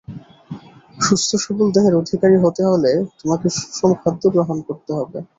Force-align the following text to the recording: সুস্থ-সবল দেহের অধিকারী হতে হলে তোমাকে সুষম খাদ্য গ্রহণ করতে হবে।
সুস্থ-সবল 0.97 1.67
দেহের 1.73 1.95
অধিকারী 2.01 2.37
হতে 2.39 2.61
হলে 2.65 2.91
তোমাকে 3.19 3.47
সুষম 3.57 3.91
খাদ্য 4.01 4.23
গ্রহণ 4.35 4.57
করতে 4.67 4.91
হবে। 4.97 5.17